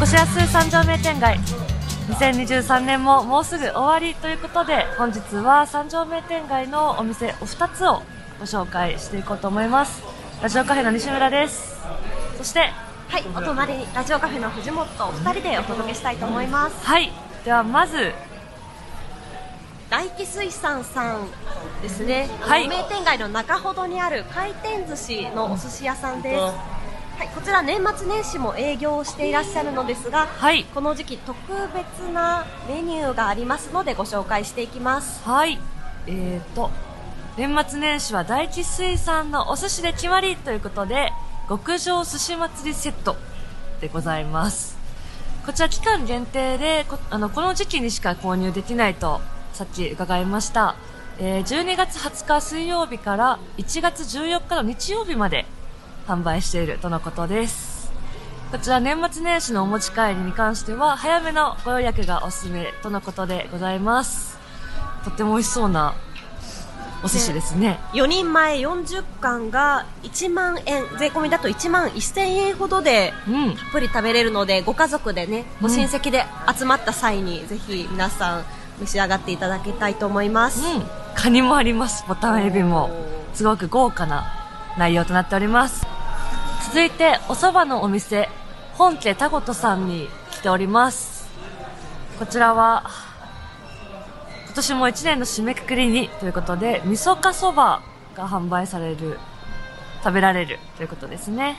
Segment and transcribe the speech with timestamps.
[0.00, 1.38] こしやす三条名店街
[2.08, 8.00] 2023年ももうすぐ終わりということで本日は三条名店街のお店お二つを
[8.38, 10.02] ご紹介していこうと思います
[10.42, 11.76] ラジオカフェの西村です
[12.38, 12.60] そして
[13.08, 16.86] はい、お隣にラジオカフェの藤本お二人でお届けしたいと思います。
[16.86, 17.10] はい
[17.44, 18.12] ではまず
[19.90, 21.28] 大気水産さん
[21.82, 22.30] ですね。
[22.40, 26.79] はい名店街の中ほどにある回転寿司のお寿司屋さんです。
[27.20, 30.64] はい、こちら年末年始も営業をしていらっしゃるのですが、はい。
[30.64, 31.36] この時期特
[31.74, 35.22] 別なメニューがありますのでご紹介していきます。
[35.28, 35.60] はい。
[36.06, 36.70] えーと
[37.36, 41.12] 年末年始は大地水産のお寿司で決まりということで
[41.46, 43.16] 極上寿司祭りセット
[43.82, 44.78] でございます。
[45.44, 49.20] こちら期間限定でこあのこの時期にしか購入できないと
[49.52, 50.74] さっき伺いました、
[51.18, 55.44] えー12月20日水曜日から1月14日の日曜日まで
[56.10, 57.92] 販売しているとのことです。
[58.50, 64.36] こちら年末年始のお持ち帰りに関しては早めのご予約がおすすめとのことでございます。
[65.04, 65.94] とっても美味しそうな
[67.04, 67.78] お寿司ですね。
[67.92, 73.54] 4人前40貫が1万円、税込みだと1万1000円ほどでうん。
[73.54, 78.44] たっぷり食べれるのでご家族でねご親戚で集まった際に、ぜひ皆さん
[78.80, 80.82] 召し上がっていただきたいと思います、うん、
[81.14, 82.04] カニもあります。
[82.08, 82.90] ボタンエビも。
[83.32, 84.24] すごく豪華な
[84.76, 85.86] 内容となっております
[86.62, 88.28] 続いてお蕎麦のお店
[88.74, 91.28] 本家タゴトさんに来ております。
[92.18, 92.84] こちらは
[94.46, 97.82] 今年も1年の締めくくりにということで味噌かそば
[98.14, 99.18] が販売される
[100.04, 101.56] 食べられるということですね。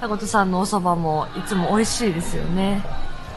[0.00, 2.84] タゴトさんのお蕎麦もいつも美味しいですよね。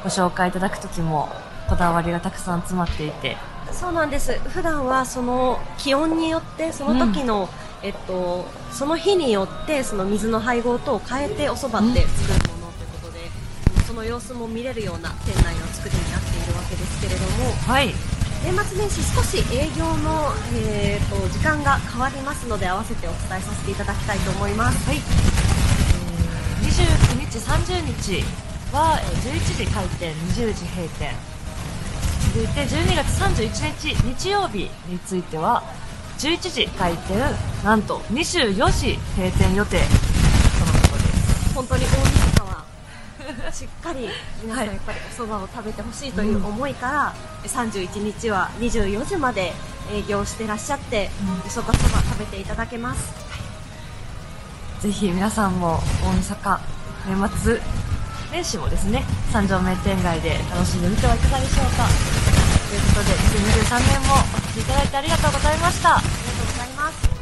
[0.04, 1.30] ご紹介いただく時も
[1.70, 3.38] こだわりがたくさん詰まっていて。
[3.72, 4.34] そうなんです。
[4.50, 7.48] 普段はその気温によってその時の、
[7.82, 13.20] えっと、その日によってその水の配合等を変えてお蕎麦って作るものということで、
[13.88, 17.52] その様子も見れるような店内の作りになっているわけですけれども。
[17.68, 17.94] はい。
[18.42, 24.88] 年末年始少し営業の、えー、と時間が変わりますので合わせてお伝えさせていただきたいと思います。
[24.88, 28.24] はい、えー、29日、30日
[28.72, 31.12] はえー11時開店、20時閉店。
[32.34, 35.64] 続いて12月31日日曜日については
[36.20, 37.18] 11時開店
[37.64, 39.78] なんと24時閉店予定。
[39.78, 41.56] とのことです。
[41.56, 41.98] 本当に大晦
[42.36, 42.66] 日は
[43.56, 44.10] しっかり
[44.44, 47.14] 皆さんやっぱりお蕎麦を食べてほしいという思いから、
[47.48, 49.54] 31日は24時まで
[49.90, 51.10] 営業してらっしゃって、
[51.46, 53.14] 味噌かそば食べていただけます。
[54.82, 56.60] ぜひ皆さんも大晦日
[57.08, 57.62] 年末
[58.34, 61.88] 年始もですね三条名店街で楽しんでみてはいかがでしょうか。
[62.70, 65.98] ということで2023年もていただいてありがとうございました。
[65.98, 67.19] ありがとうございます。